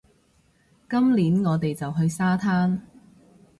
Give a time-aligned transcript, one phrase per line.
[0.89, 2.79] 今年，我哋就去沙灘